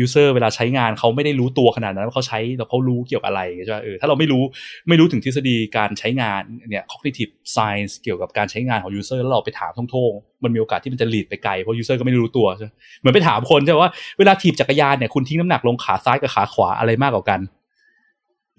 [0.00, 4.42] user เวลาใช้งานเขาไม่ได้รู้ตัวขนาดนั้นว่าเขาใช้แล้วเขารู้เกี่ยวกับอะไรใช่ไหมเออถ้าเราไม่รู้
[4.88, 17.40] ไม่รู้ถึงทฤษฎีการใช้งานเนี่ย cognitive science เกี่ยวกับการใช้งานของ user แล้วเราไปถามตรงๆมันมีโอกาสที่มันจะ lead ไปไกลเพราะ user ก็ไม่รู้ตัวใช่ไหมเหมือนไปถามคนใช่ไหมว่าเวลาถีบจักรยานเนี่ยคุณทิ้งน้ำหนักลงขาซ้ายกับขาขวาอะไรมากกว่ากัน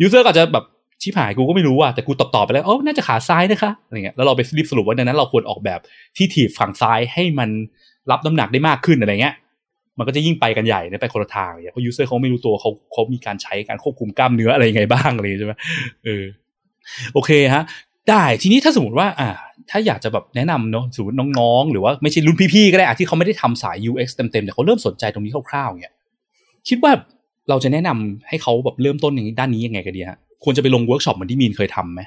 [0.01, 0.65] user ก็อาจจะแบบ
[1.01, 5.79] ชิบหายกูก็ไม่รู้อะแต่กูตอบตอบไปแล้วโอ้น่าจะขาซ้ายนะคะอะไรเงี้ยแล้วเราไปรีบสรุปว่าดังนั้นเราควรออกแบบ
[6.17, 7.49] ที่ถีบฝั่งซ้ายให้มัน
[8.11, 9.35] รับน้ำหนักได้มากขึ้นอะไรเงี้ย
[9.97, 15.53] มันก็จะยิ่งไปกันใหญ่เนี่ยไปคนละทางอย่างเพราะ user เขาไม่รู้ตัวเขาเขามีการใช้การควบคุมกล้ามเนื้ออะไรยังไงบ้างอะไรใช่ไหม
[16.05, 16.23] เออ
[17.13, 17.63] โอเคฮะ
[18.09, 19.29] ได้ทีนี้ถ้าสมมติว่า อ่า
[19.69, 25.93] ถ้าอยากจะแบบแนะนำเนาะสมมติน้องๆ หรือว่าไม่ใช่รุ่นพี่ๆก็ได้อะที่เขาไม่ได้ทำสาย UX เต็มๆแต่เขาเริ่มสนใจตรงนี้คร่าวๆเนี่ย
[26.69, 26.91] คิดว่า
[27.49, 32.01] เราจะแนะนำให้เขาแบบเริ่มต้นอย่างนี้ด้านนี้ยังไงกันดีฮะควรจะไปลงเวิร์กช็อปเหมือนที่มีนเคยทำไหม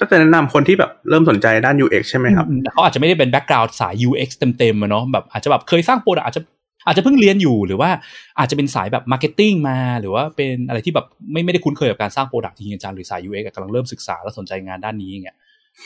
[0.00, 6.42] ก็จะแนะนำคนที่แบบเริ่มสนใจด้าน UX ใช่ไหมครับแต่เขาอาจจะไม่ได้เป็น background สาย UX เต็มๆอะเนาะแบบอาจจะแบบเคยสร้าง product อาจจะ
[6.86, 7.90] อาจจะเพิ่งเรียนอยู่หรือว่า
[8.38, 15.36] อาจจะเป็นสายแบบ marketing มา หรือว่าเป็นอะไรที่แบบไม่ไม่ได้คุ้นเคยกับการสร้าง product จริงๆจังหรือสาย UX อะกำลังเริ่มศึกษาและสนใจงานด้านนี้อย่างเงี้ย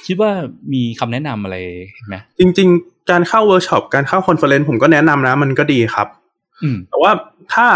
[0.06, 0.30] คิดว่า
[0.72, 1.56] มีคำแนะนำอะไร
[2.08, 6.08] ไหมจริง ๆ การเข้าเวิร์กช็อปการเข้า conference ผมก็แนะนำนะ มันก็ดีครับ
[6.62, 7.12] อืมแต่ว่า
[7.52, 7.66] ถ้า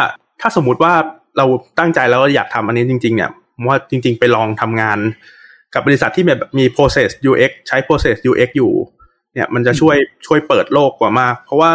[0.41, 0.93] ถ้าสมมุติว่า
[1.37, 1.47] เรา
[1.79, 4.99] ตั้งใจแล้วอยากทำอันนี้จริง ๆ เนี่ยผมว่าจริง ๆ ไปลองทำงาน
[5.75, 8.73] กับบริษัทที่แบบมี process UX ใช้ process UX อยู่
[9.35, 11.71] เนี่ย มันจะช่วยช่วยเปิดโลกกว่ามาก เพราะว่า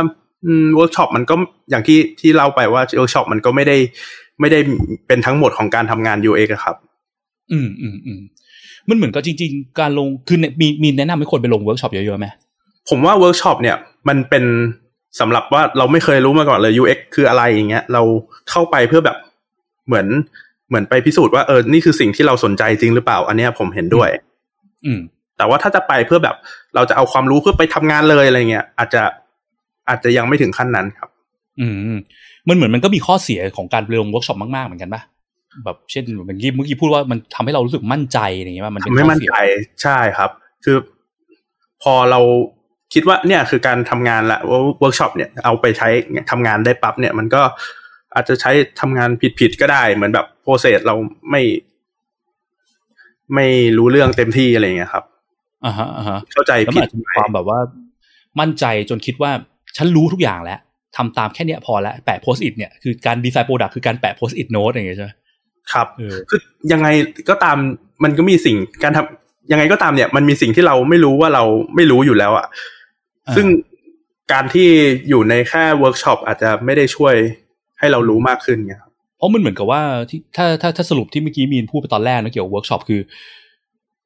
[0.76, 1.36] เวิร์กช็อปมันก็
[1.70, 3.78] อย่างที่ที่เล่าไปว่าเวิร์กช็อปมันก็ไม่ได้
[4.40, 4.60] ไม่ได้
[5.08, 6.76] เป็นทั้งหมดของการทำงาน UX อะครับ
[7.52, 8.20] อืมอืมอืม
[8.90, 12.28] มันเหมือนกับจริง ๆ การลงคือมีมีแนะนำให้คนไปลงเวิร์กช็อปเยอะๆไหม
[12.90, 14.44] ผมว่าเวิร์กช็อปเนี่ยมันเป็น
[15.20, 18.02] สำหรับว่าเราไม่เคยรู้มาก่อนเลย UX คืออะไรอย่างเงี้ย เรา
[18.50, 19.18] เข้าไปเพื่อแบบ
[19.88, 20.08] เหมือน
[20.70, 24.10] เหมือนไปพิสูจน์ว่าเออนี่คือสิ่งที่เราสนใจจริงหรือเปล่า อันเนี้ยผมเห็นด้วย
[24.86, 25.00] อืม
[25.38, 26.36] แต่ว่าถ้าจะไปเพื่อแบบ
[26.76, 29.02] เราจะเอาความรู้เพื่อไปทำงานเลยอะไรเงี้ยอาจจะ
[29.89, 31.10] อาจจะยังไม่ถึงขั้นนั้นครับ
[31.60, 31.97] อืม
[32.47, 35.02] มันเหมือนมันก็มีข้อเสียของการไปลงเวิร์กช็อปมากๆเหมือนกันปะ
[35.65, 39.38] แบบเช่นเมื่อกี้เมื่อกี้พูดว่ามันทำให้เรารู้สึกมั่นใจอย่างเงี้ยว่ามันเป็นทำให้ข้อมั่นเสียใจ
[39.82, 40.30] ใช่ครับ
[40.65, 40.78] คือ
[41.84, 42.19] พอเรา
[42.93, 45.88] คิดว่าเนี่ยคือการทำงานละว่าเวิร์กช็อปเนี่ยเอาไปใช้
[46.32, 47.41] ทำงานได้ปั๊บเนี่ย มันก็
[48.15, 50.95] อาจจะใช้ทำงานผิดๆก็ได้ เหมือนแบบ process เรา
[51.32, 51.41] ไม่
[53.36, 53.45] ไม่
[53.78, 55.04] รู้เรื่องเต็มที่อะไรเงี้ยครับ
[55.65, 57.60] อ่าฮะอ่าฮะเข้าใจแล้วผิมันดอาจจะมีความแบบว่า
[58.39, 59.32] มั่นใจจนคิดว่า
[59.78, 60.60] ฉันรู้ทุกอย่างแล้ว
[60.96, 65.12] ทำตามแค่เนี้ยพอแล้วแปะ Post-it เนี่ยคือการดีไซน์ product คือการแปะ Post-it note อย่างเงี้ยใช่ไหม
[65.74, 66.40] ครับเออคือ
[66.72, 66.88] ยังไง
[67.30, 67.58] ก็ตาม
[68.04, 71.44] มันก็มีสิ่งการทำยังไงก็ตามเนี่ยมันมีสิ่งที่เราไม่รู้ว่าเรา
[71.76, 72.46] ไม่รู้อยู่แล้วอะ่ะ
[73.28, 73.48] อ่าซึ่ง
[74.32, 74.68] การที่
[75.10, 77.13] อยู่ในแค่เวิร์กช็อปอาจจะไม่ได้ช่วย
[77.80, 83.02] ให้เรารู้มากขึ้นไงครับเพราะมันเหมือนกับว่าที่ถ้าถ้าถ้าสรุปที่เมื่อกี้มีนพูดไปตอนแรกนะเกี่ยวกับเวิร์กช็อปคือ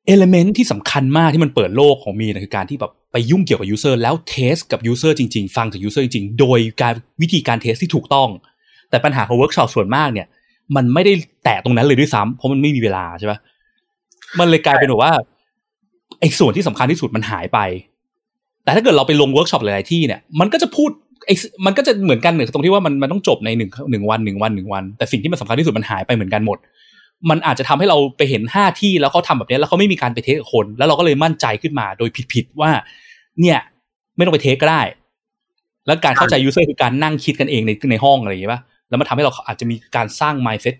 [0.06, 7.58] element ที่สำคัญมากที่มันเปิดโลกของมีนนะคือการที่แบบ ไปยุ่งเกี่ยวกับ user แล้ว test กับ user จริง ๆ ฟังจาก user จริง ๆ โดยการวิธีการ
[7.62, 8.30] test ที่ถูกต้อง
[8.90, 10.28] แต่ปัญหาของเวิร์กช็อปส่วนมากเนี่ย
[10.76, 13.40] มันไม่ได้แตะตรงนั้นเลยด้วยซ้ำเพราะมันไม่มีเวลาใช่ปะ
[14.40, 15.14] มันเลยกลายเป็นแบบว่า
[16.20, 17.60] ไอ้ส่วนที่สำคัญที่สุดมันหายไป
[18.64, 20.90] แต่ถ้าเกิดเราไปลงเวิร์กช็อปหลาย ๆ ที่เนี่ยมันก็จะพูด
[21.28, 26.58] ไอ้มันก็จะเหมือนกันเหมือนตรงที่ว่ามันมันต้องจบในหนึ่งหนึ่งวันหนึ่งวันหนึ่งวัน แต่สิ่งที่มันสำคัญที่สุดมันหายไปเหมือนกันหมด
[27.30, 32.72] มันอาจจะทำให้เราไปเห็นห้าที่แล้วเขาทำแบบนี้แล้วเขาไม่มีการไป test กับคน แล้วเราก็เลยมั่นใจขึ้นมา โดยผิดๆว่า
[33.40, 33.60] เนี่ย
[34.16, 34.82] ไม่ต้องไป test ก็ได้
[35.88, 40.76] แล้วการเข้าใจ user คือการนั่งคิดกันเองในในห้องอะไรอย่างเงี้ยป่ะแล้วมันทำให้เราอาจจะมีการสร้าง mindset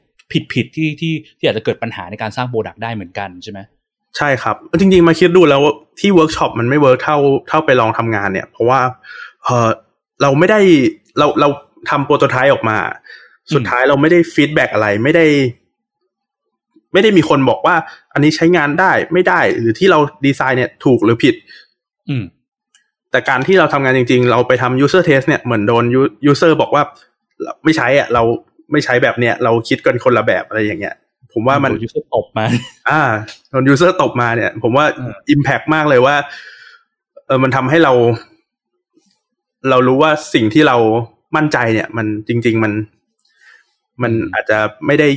[0.54, 3.60] ผิดๆที่ที่ที่อาจจะเกิดปัญหาในการสร้าง product ได้เหมือนกันใช่ไหม
[4.18, 5.62] ใช่ครับ จริงๆ มาคิดดูแล้ว
[6.00, 7.18] ที่เวิร์กช็อปมันไม่ work เท่า
[7.50, 8.80] เท่าไปลองทำงานเนี่ย เพราะว่า
[9.44, 9.70] เออ
[10.22, 10.60] เราไม่ได้
[11.18, 11.50] เราเรา
[11.90, 12.78] ทำ prototype ออกมา
[13.54, 15.26] สุดท้ายเราไม่ได้ feedback อะไรไม่ได้
[16.94, 17.76] ไม่ได้มีคนบอกว่า
[18.14, 21.36] อันนี้ใช้งานได้ไม่ได้ หรือที่เราดีไซน์เนี่ย ถูกหรือผิด
[22.10, 22.24] อืม
[23.12, 25.84] แต่การที่เราทำงานจริง ๆ เราไปทำ user test เนี่ยเหมือนโดน
[26.32, 26.84] user บอกว่า
[27.64, 28.24] ไม่ใช้อะเรา
[28.72, 30.96] ไม่ใช้แบบเนี้ยเราคิดกันคนละแบบอะไรอย่างเงี้ย
[31.34, 32.46] ผมว่ามัน user ตบมา
[32.90, 33.02] อ่า
[33.50, 36.16] โดน user ตบมาเนี่ย ผมว่าเออ impact มากเลยว่า
[37.28, 37.94] เออมันทำให้เรา
[39.70, 40.78] เรารู้ว่าสิ่งที่เรา
[41.36, 42.74] มั่นใจเนี่ย มันจริง ๆ มัน
[44.02, 45.08] มันอาจจะไม่ได้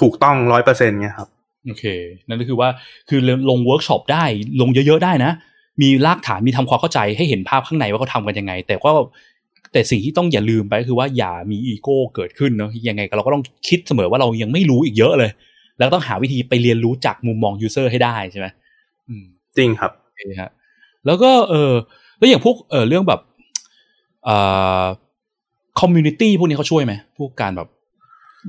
[0.00, 1.28] ถูกต้องร้อยเปอร์เซ็นต์ไงครับ
[1.66, 1.84] โอเค
[2.28, 2.68] นั่นก็คือว่า
[3.08, 4.24] คือลงเวิร์กช็อปได้
[4.60, 5.32] ลงเยอะ ๆ ได้นะ
[5.80, 8.92] มีรากฐานมีทำความเข้าใจให้เห็นภาพข้างในว่าเขาทำกันยังไง แต่ก็
[9.72, 15.30] แต่สิ่งที่ต้องอย่าลืมไปก็คือว่าอย่ามีอีโก้เกิดขึ้นเนาะยังไงก็เราก็ต้องคิดเสมอว่าเรายังไม่รู้อีกเยอะเลย
[15.78, 18.46] แล้วต้องหาวิธีไปเรียนรู้จากมุมมอง user ให้ได้ใช่ไหม
[19.08, 19.24] อืม
[19.56, 20.50] จริงครับโอเคฮะ
[21.06, 21.72] แล้วก็เออ
[22.18, 23.20] แล้วอย่างพวกเออเรื่องแบบ
[24.24, 24.36] เอ่
[24.82, 24.84] อ
[25.80, 27.68] community พวกนี้เขาช่วยไหมพวกการแบบ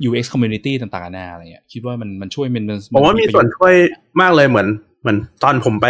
[0.08, 3.74] UX community ต่างๆนานาอะไรเงี้ยคิดว่ามันมันช่วยมันผมว่ามีส่วนช่วย
[4.20, 4.68] มากเลยเหมือน
[5.00, 5.88] เหมือนตอนผมไป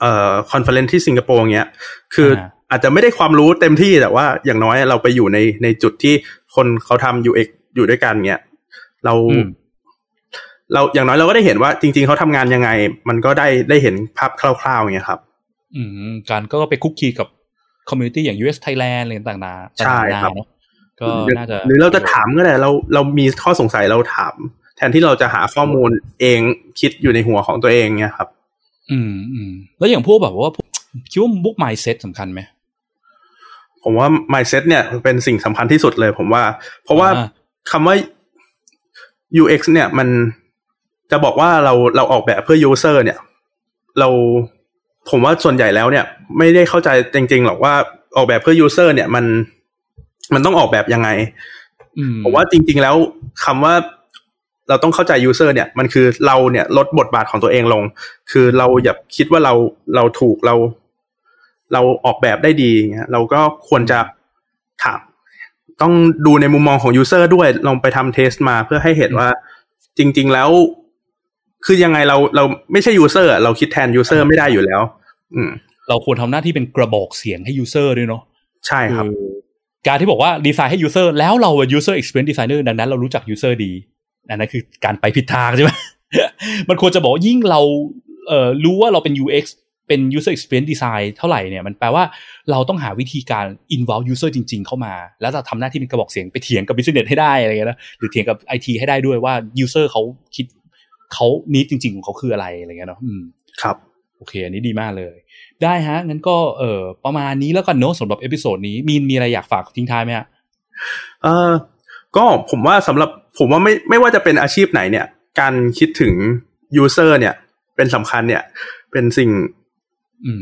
[0.00, 1.68] เอ่อ conference ที่สิงคโปร์เงี้ย
[2.14, 2.30] คือ
[2.70, 6.14] อาจจะไม่ได้ความรู้เต็มที่แต่ว่าอย่างน้อยเราไปอยู่ในในจุดที่
[6.54, 8.40] คนเขาทำ UX อยู่ด้วยกันเงี้ย
[9.04, 9.14] เรา
[10.72, 12.70] เราอย่างน้อยเราก็ได้เห็นว่าจริง ๆเขาทำงานยังไง
[13.08, 15.20] มันก็ได้ได้เห็นภาพคร่าวๆเงี้ยครับ
[15.76, 17.28] อืม การก็ไปคุกคีกับ
[17.88, 20.32] คอมมูนิตี้อย่าง US Thailand อะไรต่างๆใช่ครับ
[21.00, 21.06] ก็
[21.38, 24.34] น่าจะหรือเราจะถามก็ได้เราเรามีข้อสงสัยเราถาม
[24.76, 26.40] แทนที่เราจะหาข้อมูลเอง
[26.80, 28.28] คิดอยู่ในหัวของตัวเองเนี่ยครับ
[28.90, 30.50] อืมอืมแล้วอย่างพวกแบบว่า
[31.10, 32.40] คิดว่าบุก mindset สำคัญไหม
[33.82, 36.42] ผมว่า mindset เนี่ยเป็นสิ่งสำคัญที่สุดเลย ผมว่า
[36.84, 37.08] เพราะว่า
[37.70, 37.94] คำว่า
[39.42, 40.08] UX เนี่ย มัน
[41.10, 43.18] จะบอกว่าเราเราออกแบบเพื่อ user เนี่ย
[43.98, 44.08] เรา
[45.10, 46.04] ผมว่าส่วนใหญ่แล้วเนี่ย
[46.38, 47.74] ไม่ได้เข้าใจจริงๆหรอกว่า
[48.16, 49.24] ออกแบบเพื่อ user เนี่ยมัน
[50.34, 51.08] มันต้องออกแบบยังไง
[52.24, 52.96] ผมว่าจริง ๆ แล้ว
[53.44, 53.74] คำว่า
[54.68, 57.82] เราต้องเข้าใจ user เนี่ยมันคือเราเนี่ยลดบทบาทของตัวเองลง
[58.30, 59.52] คือเราอย่าคิดว่าเรา
[59.96, 60.54] เราถูกเรา
[61.72, 63.98] เราออกแบบได้ดีเงี้ยเราก็ควรจะ
[64.82, 65.00] ถาม
[65.82, 65.92] ต้อง
[66.26, 69.28] ดูในมุมมองของ user ด้วยลองไปทำเทสมาเพื่อให้เห็นว่า
[69.98, 70.50] จริง ๆ แล้ว
[71.66, 74.82] คือยังไงเราเราไม่ใช่ user เราคิดแทน user ไม่ได้อยู่แล้ว
[75.34, 75.50] อืม
[75.88, 78.22] เราควรทำหน้าที่เป็นกระบอกเสียงให้ user ด้วยเนาะ
[78.66, 79.06] ใช่ครับ
[79.86, 83.72] การที่บอกว่าดีไซน์ให้ user แล้วเราเป็น user experience designer ดังนั้นเรารู้จัก user ดี
[84.30, 85.70] อันนั้นคือการไปผิดทางใช่ไหม
[86.68, 87.60] มันควรจะบอกยิ่งเรา
[88.28, 89.44] เอ่อรู้ว่าเราเป็น UX
[89.88, 92.04] เป็น user experience design เท่าไหร่เนี่ยมันแปลว่า
[92.50, 99.34] เราต้องหาวิธีการ involve user จริง ๆ เข้ามา แล้วจะทำหน้าที่เป็นกระบอกเสียงไปเถียงกับ business ให้ได้อะไรเงี้ยนะหรือเถียงกับ IT ให้ได้ด้วยว่า
[99.64, 100.02] user เขา
[100.36, 100.46] คิด
[101.14, 103.00] เขา need จริง ๆ ของเขาคืออะไรอะไรเงี้ยเนาะ
[103.62, 103.76] ครับ
[104.16, 105.16] โอเค อันนี้ดีมากเลย
[105.62, 110.26] ได้ฮะ งั้นก็เออประมาณนี้แล้วกันเนาะสำหรับ episode นี้มีนมีอะไรอยากฝากทิ้งท้ายไหมฮะ
[111.22, 111.52] เออ
[112.16, 115.06] ก็ผมว่าสำหรับผมว่าไม่ไม่ว่าจะเป็นอาชีพไหนเนี่ย
[115.40, 116.12] การคิดถึง
[116.76, 117.34] user เนี่ย
[117.76, 118.42] เป็นสำคัญเนี่ย
[118.92, 119.30] เป็นสิ่ง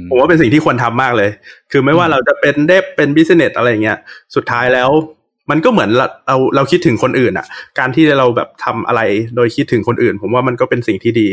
[0.08, 1.30] ผมว่าเป็นสิ่งที่ควรทำมากเลย
[1.70, 3.98] คือไม่ว่าเราจะเป็น dev เป็น business อะไรเงี้ย
[4.34, 4.90] สุดท้ายแล้ว
[5.50, 5.90] มันก็เหมือน
[6.28, 7.46] เราเราคิดถึงคนอื่นอะ
[7.78, 9.00] การที่เราแบบทำอะไร
[9.36, 11.28] โดยคิดถึงคนอื่น ผมว่ามันก็เป็นสิ่งที่ดี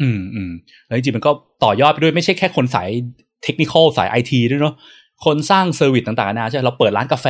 [0.00, 0.50] อืมอืม
[0.86, 1.30] แล้วจริงๆมันก็
[1.64, 2.88] ต่อยอดไปด้วยไม่ใช่แค่คนสาย
[3.44, 4.74] technical สายไอทีด้วยเนาะ
[5.24, 7.26] คนสร้าง service ต่างๆนะใช่เราเปิดร้านกาแฟ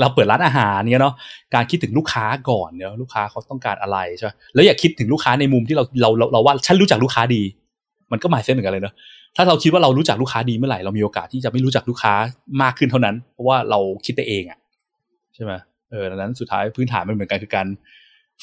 [0.00, 1.14] เราเปิดร้านอาหารเนี่ยเนาะ
[1.54, 7.42] การคิดถึงลูกค้าก่อนเนี่ยลูกค้าเขาต้องการอะไรใช่แล้วอย่าคิดถึงลูกค้าในมุมที่เราเราเราว่าฉันรู้จักลูกค้าดี
[8.12, 8.94] มันก็ mindset เหมือนกันเลยเนาะ
[9.36, 12.14] ถ้าเราคิดว่าเรารู้จักลูกค้าดีเมื่อไหร่เรามีโอกาสที่จะไม่รู้จักลูกค้า
[12.62, 14.58] มากขึ้นเท่านั้น เพราะว่าเราคิดได้เองอะ่ะ
[15.34, 15.52] ใช่ไหม
[15.90, 17.66] เออดังนั้นสุดท้ายพื้นฐานมันเหมือนกันคือการ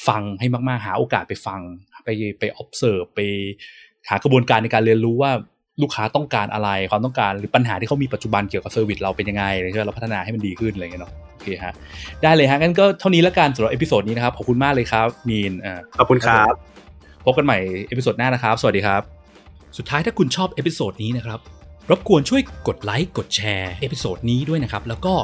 [0.08, 1.60] ฟังให้มากๆหาโอกาสไปฟัง
[2.04, 3.20] ไปไป observe ไป
[4.08, 5.32] หากระบวนการในการเรียนรู้ว่า
[5.82, 11.74] ลูกค้าต้องการอะไรความต้องการหรือปัญหาที่เขามีปัจจุบันเกี่ยวกับ service เราเป็นยังไงอะไรเงี้ยเราพัฒนาให้มันดีขึ้นอะไรเงี้ยเนาะโอเคฮะ
[12.22, 15.52] ได้เลยฮะงั้นก็เท่านี้แล้วกันสำหรับ episode นี้นะครับขอบคุณมากเลยครับมีน
[15.98, 16.52] ขอบคุณครับ
[17.24, 19.02] พบกันใหม่ episode หน้านะครับ สวัสดีครับ
[19.78, 21.40] สุดท้ายถ้าคุณชอบ episode นี้นะครับ
[21.90, 25.14] รบกวนช่วยกดไลค์กดแชร์ episode นี้ด้วยนะครับ แล้วก็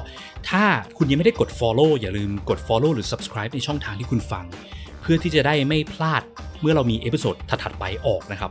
[0.50, 0.64] ถ้า
[0.96, 4.44] คุณยังไม่ได้กด Follow อย่าลืมกด Follow หรือ Subscribe ในช่องทางที่คุณฟัง
[5.00, 6.22] เพื่อที่จะได้ไม่พลาด
[6.60, 8.50] เมื่อเรามี episode ถัดๆไปออกนะครับ